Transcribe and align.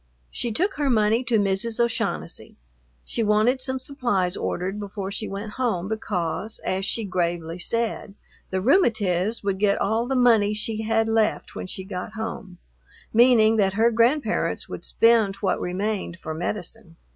She 0.31 0.51
took 0.51 0.73
her 0.77 0.89
money 0.89 1.23
to 1.25 1.37
Mrs. 1.37 1.79
O'Shaughnessy. 1.79 2.55
She 3.05 3.21
wanted 3.21 3.61
some 3.61 3.77
supplies 3.77 4.35
ordered 4.35 4.79
before 4.79 5.11
she 5.11 5.27
went 5.27 5.51
home, 5.61 5.87
because, 5.87 6.57
as 6.65 6.87
she 6.87 7.03
gravely 7.03 7.59
said, 7.59 8.15
"the 8.49 8.61
rheumatiz 8.61 9.43
would 9.43 9.59
get 9.59 9.79
all 9.79 10.07
the 10.07 10.15
money 10.15 10.55
she 10.55 10.81
had 10.81 11.07
left 11.07 11.53
when 11.53 11.67
she 11.67 11.83
got 11.83 12.13
home," 12.13 12.57
meaning 13.13 13.57
that 13.57 13.73
her 13.73 13.91
grandparents 13.91 14.67
would 14.67 14.85
spend 14.85 15.35
what 15.35 15.61
remained 15.61 16.17
for 16.19 16.33
medicine. 16.33 16.95